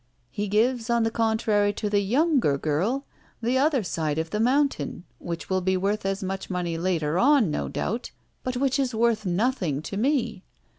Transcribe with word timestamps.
He 0.31 0.47
gives, 0.47 0.89
on 0.89 1.03
the 1.03 1.11
contrary, 1.11 1.71
to 1.73 1.87
the 1.87 1.99
younger 2.01 2.57
girl 2.57 3.05
the 3.39 3.59
other 3.59 3.83
side 3.83 4.17
of 4.17 4.31
the 4.31 4.39
mountain, 4.39 5.03
which 5.19 5.47
will 5.47 5.61
be 5.61 5.77
worth 5.77 6.07
as 6.07 6.23
much 6.23 6.49
money 6.49 6.75
later 6.75 7.19
on, 7.19 7.51
no 7.51 7.67
doubt, 7.69 8.09
but 8.43 8.57
which 8.57 8.79
is 8.79 8.95
worth 8.95 9.27
nothing 9.27 9.79
to 9.83 9.97
me. 9.97 10.43